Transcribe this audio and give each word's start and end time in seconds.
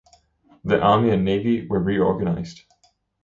The 0.63 0.79
army 0.81 1.11
and 1.11 1.23
navy 1.23 1.67
were 1.67 1.79
reorganized. 1.79 2.63